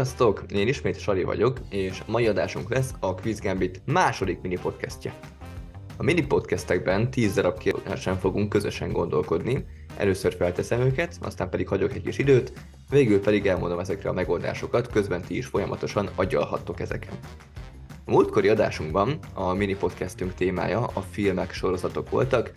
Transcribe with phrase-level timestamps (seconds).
[0.00, 0.44] Sziasztok!
[0.52, 5.14] Én ismét Sali vagyok, és mai adásunk lesz a Quiz Gambit második mini podcastje.
[5.96, 9.64] A mini podcastekben 10 darab kérdésen fogunk közösen gondolkodni,
[9.96, 12.52] először felteszem őket, aztán pedig hagyok egy kis időt,
[12.90, 17.12] végül pedig elmondom ezekre a megoldásokat, közben ti is folyamatosan agyalhattok ezeken.
[18.04, 22.52] A múltkori adásunkban a mini podcastünk témája a filmek sorozatok voltak,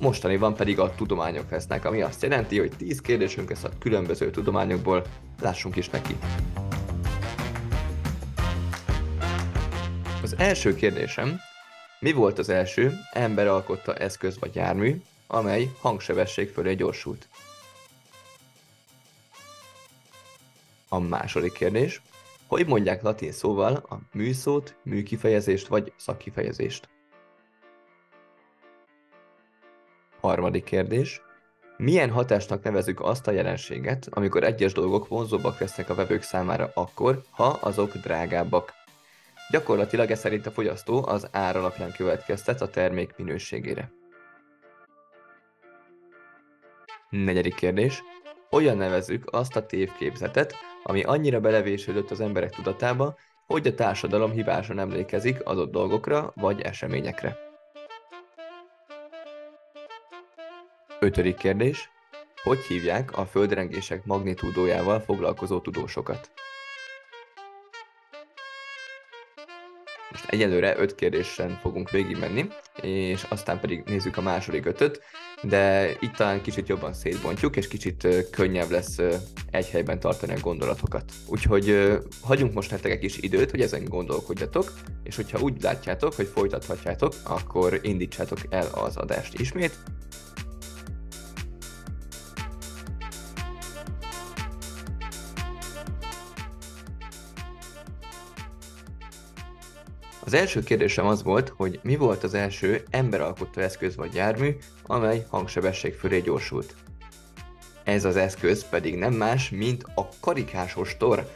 [0.00, 5.04] mostaniban pedig a tudományok lesznek, ami azt jelenti, hogy 10 kérdésünk lesz a különböző tudományokból,
[5.40, 6.16] lássunk is neki.
[10.22, 11.40] Az első kérdésem,
[12.00, 17.28] mi volt az első ember alkotta eszköz vagy jármű, amely hangsebesség fölé gyorsult?
[20.88, 22.02] A második kérdés,
[22.46, 26.88] hogy mondják latin szóval a műszót, műkifejezést vagy szakkifejezést?
[30.20, 31.20] Harmadik kérdés.
[31.76, 37.22] Milyen hatásnak nevezük azt a jelenséget, amikor egyes dolgok vonzóbbak lesznek a vevők számára akkor,
[37.30, 38.80] ha azok drágábbak?
[39.52, 43.92] Gyakorlatilag ez szerint a fogyasztó az ár alapján következtet a termék minőségére.
[47.10, 48.02] Negyedik kérdés.
[48.50, 54.78] Olyan nevezzük azt a tévképzetet, ami annyira belevésődött az emberek tudatába, hogy a társadalom hibásan
[54.78, 57.38] emlékezik adott dolgokra vagy eseményekre.
[61.00, 61.90] Ötödik kérdés.
[62.42, 66.30] Hogy hívják a földrengések magnitúdójával foglalkozó tudósokat?
[70.12, 72.48] Most egyelőre öt kérdésen fogunk végigmenni,
[72.82, 75.00] és aztán pedig nézzük a második ötöt,
[75.42, 78.98] de itt talán kicsit jobban szétbontjuk, és kicsit könnyebb lesz
[79.50, 81.04] egy helyben tartani a gondolatokat.
[81.26, 86.26] Úgyhogy hagyunk most nektek egy kis időt, hogy ezen gondolkodjatok, és hogyha úgy látjátok, hogy
[86.26, 89.74] folytathatjátok, akkor indítsátok el az adást ismét,
[100.32, 104.56] Az első kérdésem az volt, hogy mi volt az első emberalkotta eszköz vagy jármű,
[104.86, 106.74] amely hangsebesség fölé gyorsult.
[107.84, 111.32] Ez az eszköz pedig nem más, mint a karikás ostor.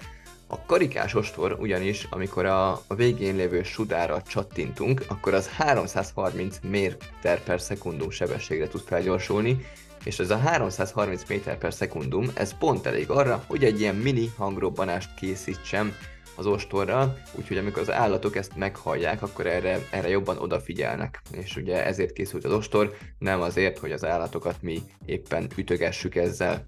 [0.46, 7.42] A karikás ostor ugyanis, amikor a, a végén lévő sudára csattintunk, akkor az 330 méter
[7.44, 9.66] per szekundum sebességre tud felgyorsulni,
[10.04, 14.30] és ez a 330 méter per szekundum, ez pont elég arra, hogy egy ilyen mini
[14.36, 15.96] hangrobbanást készítsem
[16.36, 21.22] az ostorral, úgyhogy amikor az állatok ezt meghallják, akkor erre, erre jobban odafigyelnek.
[21.30, 26.66] És ugye ezért készült az ostor, nem azért, hogy az állatokat mi éppen ütögessük ezzel.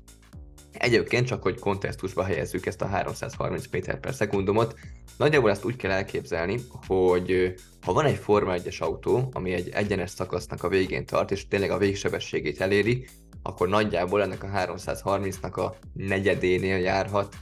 [0.72, 4.74] Egyébként csak, hogy kontextusba helyezzük ezt a 330 méter per szekundumot,
[5.16, 10.10] nagyjából ezt úgy kell elképzelni, hogy ha van egy Forma 1-es autó, ami egy egyenes
[10.10, 13.06] szakasznak a végén tart, és tényleg a végsebességét eléri,
[13.42, 17.36] akkor nagyjából ennek a 330-nak a negyedénél járhat,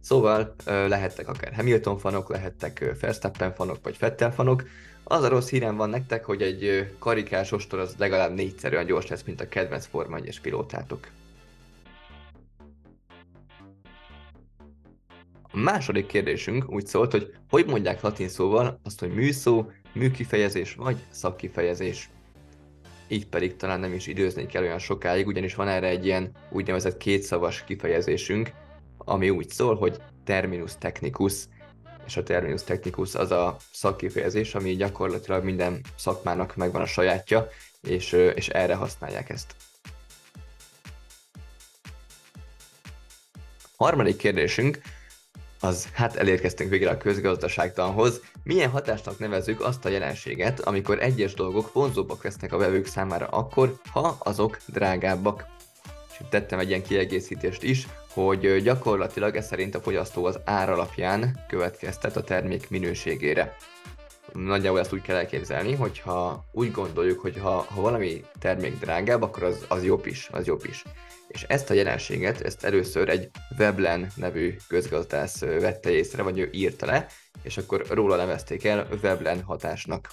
[0.00, 4.64] Szóval lehettek akár Hamilton fanok, lehettek Verstappen fanok, vagy Fettel fanok.
[5.04, 9.06] Az a rossz hírem van nektek, hogy egy karikás ostor az legalább négyszer olyan gyors
[9.06, 11.08] lesz, mint a kedvenc Forma 1 pilótátok.
[15.52, 20.96] A második kérdésünk úgy szólt, hogy hogy mondják latin szóval azt, hogy műszó, műkifejezés vagy
[21.10, 22.10] szakkifejezés.
[23.08, 26.96] Így pedig talán nem is időzni kell olyan sokáig, ugyanis van erre egy ilyen úgynevezett
[26.96, 28.52] kétszavas kifejezésünk,
[29.04, 31.34] ami úgy szól, hogy terminus technicus,
[32.06, 37.48] és a terminus technicus az a szakkifejezés, ami gyakorlatilag minden szakmának megvan a sajátja,
[37.82, 39.54] és, és erre használják ezt.
[43.76, 44.80] Harmadik kérdésünk,
[45.60, 48.20] az hát elérkeztünk végre a közgazdaságtanhoz.
[48.42, 53.80] Milyen hatásnak nevezzük azt a jelenséget, amikor egyes dolgok vonzóbbak lesznek a vevők számára akkor,
[53.90, 55.46] ha azok drágábbak?
[56.10, 61.44] És tettem egy ilyen kiegészítést is, hogy gyakorlatilag ez szerint a fogyasztó az ár alapján
[61.48, 63.56] következtet a termék minőségére.
[64.32, 69.42] Nagyjából ezt úgy kell elképzelni, hogyha úgy gondoljuk, hogy ha, ha valami termék drágább, akkor
[69.42, 70.84] az, az jobb is, az jobb is.
[71.28, 76.86] És ezt a jelenséget, ezt először egy Veblen nevű közgazdász vette észre, vagy ő írta
[76.86, 77.06] le,
[77.42, 80.08] és akkor róla nevezték el Veblen hatásnak.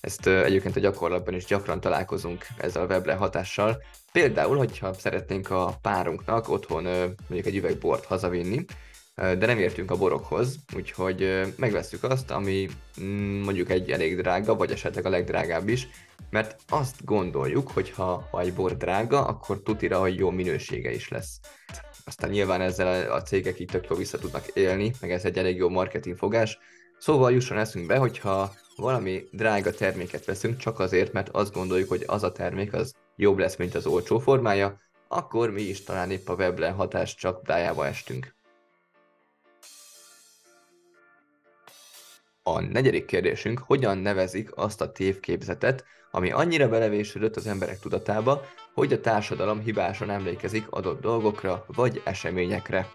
[0.00, 3.82] Ezt egyébként a gyakorlatban is gyakran találkozunk ezzel a Veblen hatással,
[4.18, 8.64] Például, hogyha szeretnénk a párunknak otthon mondjuk egy üveg bort hazavinni,
[9.14, 12.68] de nem értünk a borokhoz, úgyhogy megveszük azt, ami
[13.00, 15.88] mm, mondjuk egy elég drága, vagy esetleg a legdrágább is,
[16.30, 21.08] mert azt gondoljuk, hogy ha, ha egy bor drága, akkor tutira, hogy jó minősége is
[21.08, 21.40] lesz.
[22.04, 25.68] Aztán nyilván ezzel a cégek így tök vissza tudnak élni, meg ez egy elég jó
[25.68, 26.58] marketing fogás.
[26.98, 32.22] Szóval jusson eszünkbe, hogyha valami drága terméket veszünk csak azért, mert azt gondoljuk, hogy az
[32.22, 36.34] a termék az jobb lesz, mint az olcsó formája, akkor mi is talán épp a
[36.34, 38.34] Weblen hatás csak dájába estünk.
[42.42, 48.42] A negyedik kérdésünk, hogyan nevezik azt a tévképzetet, ami annyira belevésődött az emberek tudatába,
[48.74, 52.88] hogy a társadalom hibásan emlékezik adott dolgokra vagy eseményekre.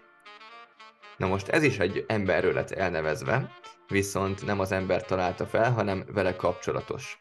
[1.16, 3.50] Na most ez is egy emberről lett elnevezve,
[3.88, 7.20] viszont nem az ember találta fel, hanem vele kapcsolatos.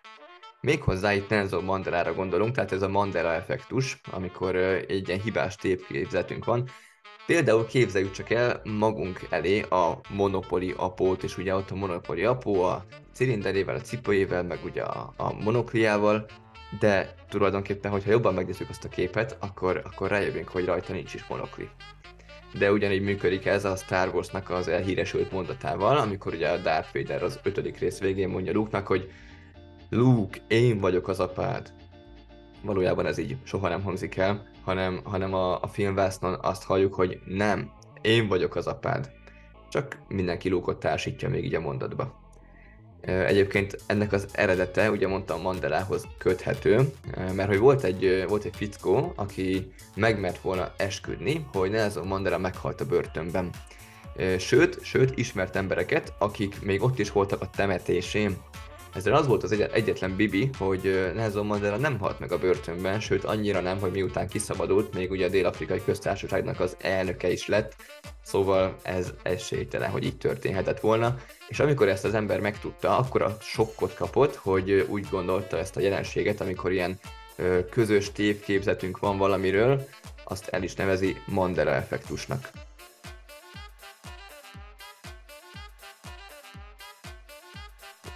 [0.61, 6.45] Méghozzá itt Nelson Mandelára gondolunk, tehát ez a Mandela effektus, amikor egy ilyen hibás tévképzetünk
[6.45, 6.69] van.
[7.25, 12.63] Például képzeljük csak el magunk elé a Monopoly apót, és ugye ott a Monopoly apó
[12.63, 16.25] a cilinderével, a cipőjével, meg ugye a, a monokliával,
[16.79, 21.27] de tulajdonképpen, hogyha jobban megnézzük azt a képet, akkor, akkor rájövünk, hogy rajta nincs is
[21.27, 21.69] monokli.
[22.57, 27.23] De ugyanígy működik ez a Star Wars-nak az elhíresült mondatával, amikor ugye a Darth Vader
[27.23, 29.11] az ötödik rész végén mondja Luke-nak, hogy
[29.89, 31.73] Luke, én vagyok az apád.
[32.61, 37.19] Valójában ez így soha nem hangzik el, hanem, hanem a, a filmvásznon azt halljuk, hogy
[37.25, 37.71] nem,
[38.01, 39.11] én vagyok az apád.
[39.69, 42.19] Csak mindenki Luke-ot társítja még így a mondatba.
[43.01, 46.93] Egyébként ennek az eredete, ugye mondtam Mandelához köthető,
[47.35, 52.81] mert hogy volt egy, volt egy fickó, aki megmert volna esküdni, hogy Nelson Mandela meghalt
[52.81, 53.49] a börtönben.
[54.37, 58.37] Sőt, sőt, ismert embereket, akik még ott is voltak a temetésén.
[58.93, 63.23] Ezzel az volt az egyetlen bibi, hogy Nelson Mandela nem halt meg a börtönben, sőt
[63.23, 67.75] annyira nem, hogy miután kiszabadult, még ugye a Dél-Afrikai Köztársaságnak az elnöke is lett,
[68.23, 71.15] szóval ez esélytelen, hogy így történhetett volna.
[71.47, 75.81] És amikor ezt az ember megtudta, akkor a sokkot kapott, hogy úgy gondolta ezt a
[75.81, 76.99] jelenséget, amikor ilyen
[77.69, 79.87] közös tévképzetünk van valamiről,
[80.23, 82.49] azt el is nevezi Mandela effektusnak.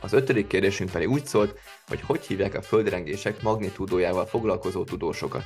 [0.03, 5.45] Az ötödik kérdésünk pedig úgy szólt, hogy hogy hívják a földrengések magnitúdójával foglalkozó tudósokat.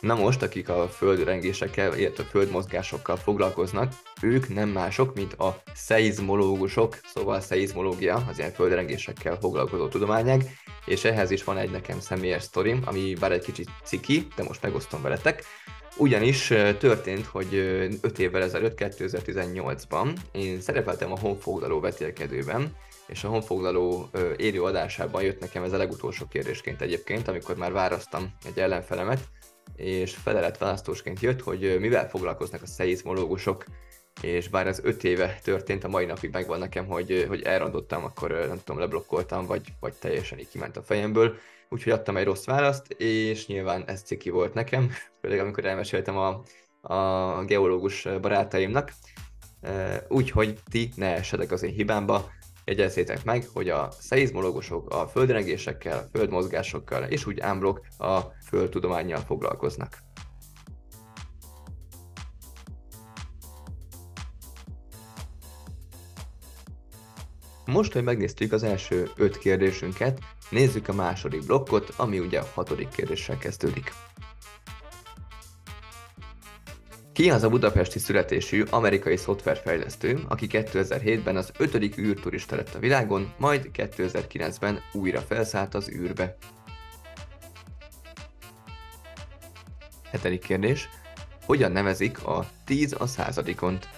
[0.00, 3.92] Na most, akik a földrengésekkel, illetve a földmozgásokkal foglalkoznak,
[4.22, 10.56] ők nem mások, mint a szeizmológusok, szóval a szeizmológia, az ilyen földrengésekkel foglalkozó tudományág,
[10.86, 14.62] és ehhez is van egy nekem személyes sztorim, ami bár egy kicsit ciki, de most
[14.62, 15.44] megosztom veletek.
[15.96, 16.46] Ugyanis
[16.78, 17.54] történt, hogy
[18.00, 22.76] 5 évvel ezelőtt, 2018-ban én szerepeltem a honfoglaló vetélkedőben,
[23.06, 28.34] és a honfoglaló élő adásában jött nekem ez a legutolsó kérdésként egyébként, amikor már választam
[28.44, 29.20] egy ellenfelemet,
[29.76, 33.64] és felelet választósként jött, hogy mivel foglalkoznak a szeizmológusok,
[34.20, 38.30] és bár ez öt éve történt, a mai napig megvan nekem, hogy, hogy elrondottam, akkor
[38.30, 41.34] nem tudom, leblokkoltam, vagy, vagy teljesen így kiment a fejemből,
[41.68, 44.90] úgyhogy adtam egy rossz választ, és nyilván ez ciki volt nekem,
[45.20, 46.42] főleg amikor elmeséltem a,
[46.94, 48.92] a geológus barátaimnak,
[50.08, 52.30] úgyhogy ti ne esedek az én hibámba,
[52.64, 59.98] Jegyezzétek meg, hogy a szeizmológusok a földrengésekkel, földmozgásokkal és úgy ámblok a földtudományjal foglalkoznak.
[67.66, 70.18] Most, hogy megnéztük az első öt kérdésünket,
[70.50, 73.92] nézzük a második blokkot, ami ugye a hatodik kérdéssel kezdődik.
[77.22, 83.32] Ki az a budapesti születésű amerikai szoftverfejlesztő, aki 2007-ben az ötödik űrturista lett a világon,
[83.38, 86.36] majd 2009-ben újra felszállt az űrbe?
[90.10, 90.88] Hetedik kérdés.
[91.44, 93.88] Hogyan nevezik a 10 a századikont?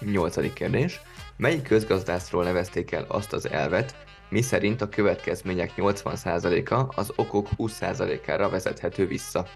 [0.00, 1.00] Nyolcadik kérdés.
[1.36, 3.96] Melyik közgazdászról nevezték el azt az elvet,
[4.32, 9.46] mi szerint a következmények 80%-a az okok 20%-ára vezethető vissza.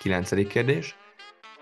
[0.00, 0.48] 9.
[0.48, 0.96] kérdés.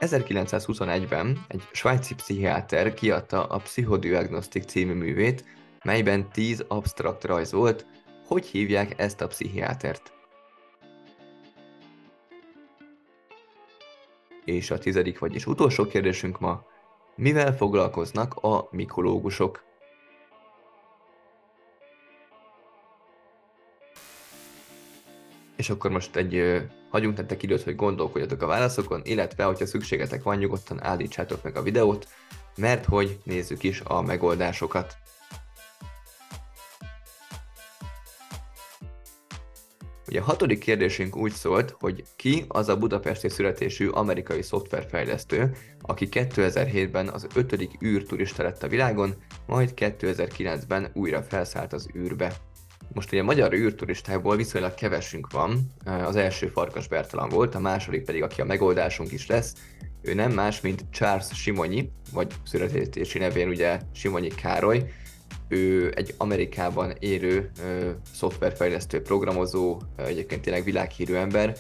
[0.01, 5.45] 1921-ben egy svájci pszichiáter kiadta a Psychodiagnostik című művét,
[5.85, 7.87] melyben 10 absztrakt rajz volt.
[8.27, 10.13] Hogy hívják ezt a pszichiátert?
[14.45, 16.67] És a tizedik, vagyis utolsó kérdésünk ma,
[17.17, 19.65] mivel foglalkoznak a mikológusok?
[25.57, 30.37] És akkor most egy hagyunk nektek időt, hogy gondolkodjatok a válaszokon, illetve, hogyha szükségetek van,
[30.37, 32.09] nyugodtan állítsátok meg a videót,
[32.57, 34.97] mert hogy nézzük is a megoldásokat.
[40.09, 46.09] Ugye a hatodik kérdésünk úgy szólt, hogy ki az a budapesti születésű amerikai szoftverfejlesztő, aki
[46.11, 49.15] 2007-ben az ötödik űrturista lett a világon,
[49.47, 52.33] majd 2009-ben újra felszállt az űrbe.
[52.93, 58.23] Most ugye magyar űrturistákból viszonylag kevesünk van, az első Farkas Bertalan volt, a második pedig,
[58.23, 59.55] aki a megoldásunk is lesz,
[60.03, 64.93] ő nem más, mint Charles Simonyi, vagy születési nevén ugye Simonyi Károly,
[65.49, 71.57] ő egy Amerikában érő ö, szoftverfejlesztő, programozó, egyébként tényleg világhírű ember,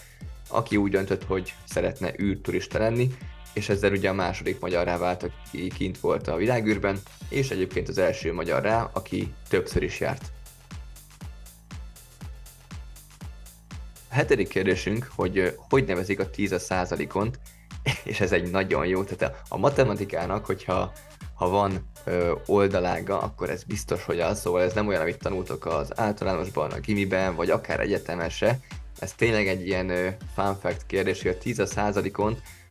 [0.48, 3.10] aki úgy döntött, hogy szeretne űrturista lenni,
[3.52, 7.98] és ezzel ugye a második magyarrá vált, aki kint volt a világűrben, és egyébként az
[7.98, 10.32] első magyarrá, aki többször is járt.
[14.08, 17.38] A hetedik kérdésünk, hogy hogy nevezik a 10 a százalékont,
[18.04, 20.92] és ez egy nagyon jó, tehát a matematikának, hogyha
[21.36, 25.66] ha van ö, oldalága, akkor ez biztos, hogy az, szóval ez nem olyan, amit tanultok
[25.66, 28.58] az általánosban, a gimiben, vagy akár egyetemese,
[28.98, 31.66] ez tényleg egy ilyen ö, fun fact kérdés, hogy a 10 a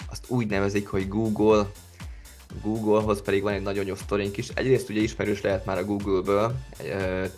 [0.10, 1.68] azt úgy nevezik, hogy Google,
[2.62, 4.50] Googlehoz pedig van egy nagyon jó sztorink is.
[4.50, 6.56] Egyrészt ugye ismerős lehet már a Google-ből,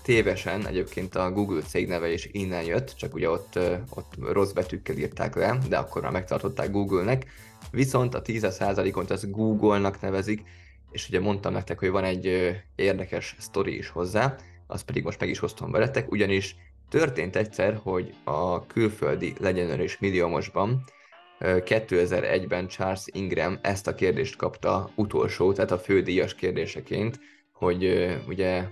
[0.01, 4.97] tévesen egyébként a Google cég neve is innen jött, csak ugye ott, ott rossz betűkkel
[4.97, 7.25] írták le, de akkor már megtartották Google-nek.
[7.71, 10.43] Viszont a 10%-ot az Google-nak nevezik,
[10.97, 14.35] és ugye mondtam nektek, hogy van egy érdekes sztori is hozzá,
[14.67, 16.55] azt pedig most meg is hoztam veletek, ugyanis
[16.89, 20.83] történt egyszer, hogy a külföldi legyenőrés milliómosban
[21.39, 27.19] 2001-ben Charles Ingram ezt a kérdést kapta utolsó, tehát a fődíjas kérdéseként,
[27.51, 28.63] hogy ugye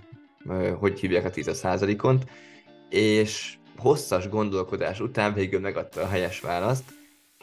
[0.78, 2.24] hogy hívják a 10%-ont,
[2.90, 6.84] és hosszas gondolkodás után végül megadta a helyes választ,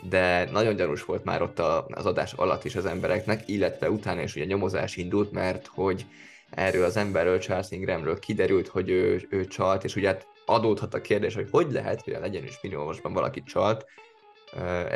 [0.10, 4.36] de nagyon gyanús volt már ott az adás alatt is az embereknek, illetve utána is
[4.36, 6.06] ugye nyomozás indult, mert hogy
[6.50, 11.02] erről az emberről, Charles Ingramről kiderült, hogy ő, ő csalt, és ugye hát adódhat a
[11.02, 13.86] kérdés, hogy hogy lehet, hogy a legyen is milliómosban valaki csalt,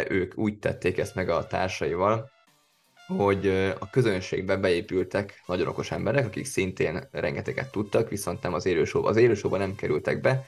[0.07, 2.31] ők úgy tették ezt meg a társaival,
[3.17, 3.47] hogy
[3.79, 9.09] a közönségbe beépültek nagyon okos emberek, akik szintén rengeteget tudtak, viszont nem az élősóba.
[9.09, 10.45] Az élősóba nem kerültek be.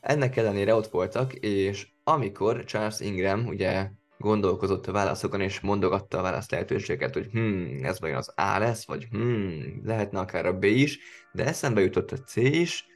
[0.00, 6.22] Ennek ellenére ott voltak, és amikor Charles Ingram ugye gondolkozott a válaszokon, és mondogatta a
[6.22, 9.50] válasz lehetőséget, hogy hm, ez vajon az A lesz, vagy hm,
[9.84, 10.98] lehetne akár a B is,
[11.32, 12.86] de eszembe jutott a C is,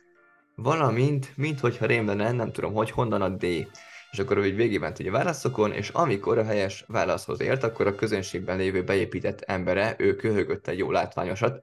[0.55, 3.45] valamint, mint hogyha rém lenne, nem tudom, hogy honnan a D.
[4.11, 8.57] És akkor ő végigment ugye válaszokon, és amikor a helyes válaszhoz ért, akkor a közönségben
[8.57, 11.63] lévő beépített embere, ő köhögött egy jó látványosat,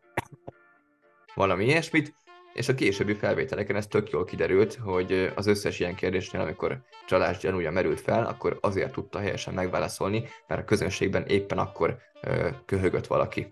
[1.36, 2.16] valami ilyesmit,
[2.58, 7.38] és a későbbi felvételeken ez tök jól kiderült, hogy az összes ilyen kérdésnél, amikor csalás
[7.38, 11.98] gyanúja merült fel, akkor azért tudta helyesen megválaszolni, mert a közönségben éppen akkor
[12.66, 13.48] köhögött valaki.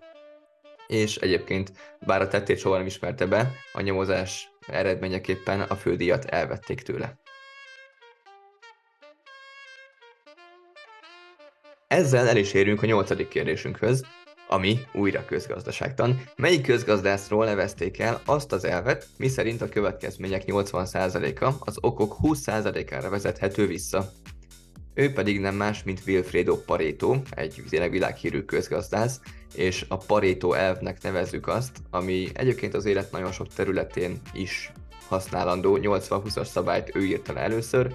[0.86, 1.72] És egyébként,
[2.06, 7.18] bár a tettét soha nem ismerte be, a nyomozás eredményeképpen a fődíjat elvették tőle.
[11.86, 14.04] Ezzel el is érünk a nyolcadik kérdésünkhöz,
[14.48, 16.22] ami újra közgazdaságtan.
[16.36, 23.66] Melyik közgazdászról nevezték el azt az elvet, miszerint a következmények 80%-a az okok 20%-ára vezethető
[23.66, 24.12] vissza?
[24.94, 29.20] Ő pedig nem más, mint Wilfredo Pareto, egy tényleg világhírű közgazdász,
[29.54, 34.72] és a Pareto elvnek nevezzük azt, ami egyébként az élet nagyon sok területén is
[35.08, 37.94] használandó, 80-20-as szabályt ő írta le először,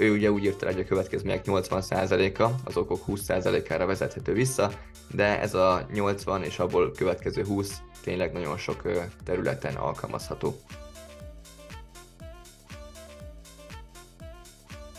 [0.00, 4.70] ő ugye úgy írta, hogy a következmények 80%-a az okok 20%-ára vezethető vissza,
[5.14, 8.82] de ez a 80 és abból következő 20 tényleg nagyon sok
[9.24, 10.60] területen alkalmazható.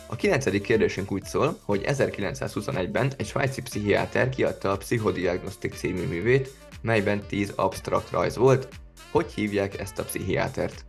[0.06, 6.50] A kilencedik kérdésünk úgy szól, hogy 1921-ben egy svájci pszichiáter kiadta a Psychodiagnostic című művét,
[6.80, 8.68] melyben 10 absztrakt rajz volt.
[9.10, 10.84] Hogy hívják ezt a pszichiátert?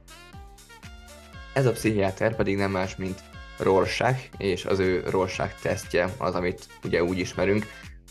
[1.53, 3.23] Ez a pszichiáter pedig nem más, mint
[3.57, 7.65] Rorschach, és az ő Rorschach tesztje az, amit ugye úgy ismerünk,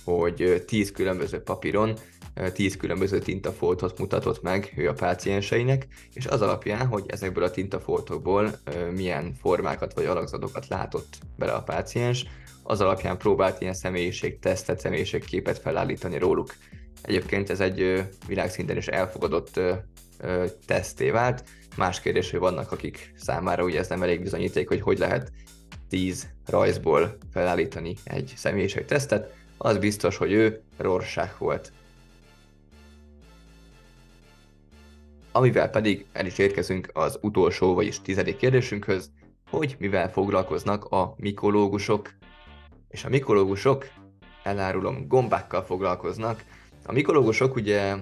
[0.04, 1.96] hogy 10 különböző papíron
[2.52, 8.50] 10 különböző tintafoltot mutatott meg ő a pácienseinek, és az alapján, hogy ezekből a tintafoltokból
[8.94, 12.26] milyen formákat vagy alakzatokat látott bele a páciens,
[12.62, 16.54] az alapján próbált ilyen személyiségtesztet, személyiségképet felállítani róluk.
[17.02, 19.60] Egyébként ez egy világszinten is elfogadott
[20.66, 21.44] teszté vált,
[21.76, 25.32] Más kérdés, hogy vannak, akik számára ugye ez nem elég bizonyíték, hogy hogy lehet
[25.88, 28.34] 10 rajzból felállítani egy
[28.86, 31.72] tesztet, az biztos, hogy ő Rorschach volt.
[35.32, 39.10] Amivel pedig el is érkezünk az utolsó, vagyis tizedik kérdésünkhöz,
[39.50, 42.14] hogy mivel foglalkoznak a mikológusok.
[42.88, 43.86] És a mikológusok,
[44.42, 46.44] elárulom, gombákkal foglalkoznak.
[46.86, 47.94] A mikológusok ugye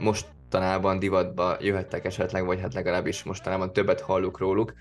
[0.00, 4.74] most mostanában divatba jöhettek esetleg, vagy hát legalábbis mostanában többet hallunk róluk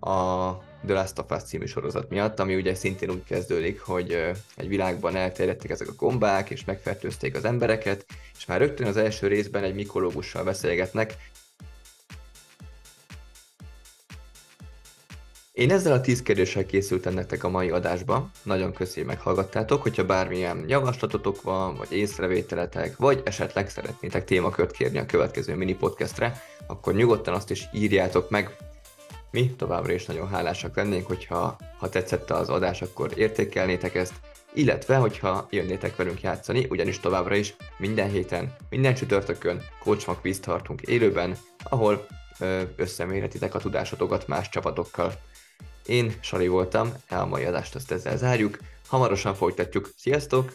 [0.00, 0.50] a
[0.86, 4.12] The Last of Us című sorozat miatt, ami ugye szintén úgy kezdődik, hogy
[4.56, 8.06] egy világban elterjedtek ezek a gombák, és megfertőzték az embereket,
[8.38, 11.16] és már rögtön az első részben egy mikológussal beszélgetnek,
[15.60, 18.30] Én ezzel a 10 kérdéssel készültem nektek a mai adásba.
[18.42, 19.82] Nagyon köszi, meghallgattátok.
[19.82, 26.42] Hogyha bármilyen javaslatotok van, vagy észrevételetek, vagy esetleg szeretnétek témakört kérni a következő mini podcastre,
[26.66, 28.56] akkor nyugodtan azt is írjátok meg.
[29.30, 34.14] Mi továbbra is nagyon hálásak lennénk, hogyha ha tetszett az adás, akkor értékelnétek ezt,
[34.54, 40.80] illetve hogyha jönnétek velünk játszani, ugyanis továbbra is minden héten, minden csütörtökön Coachmak víz tartunk
[40.80, 42.06] élőben, ahol
[42.76, 45.12] összemérhetitek a tudásotokat más csapatokkal.
[45.86, 48.58] Én Sali voltam, a mai adást azt ezzel zárjuk,
[48.88, 49.90] hamarosan folytatjuk.
[49.96, 50.52] Sziasztok!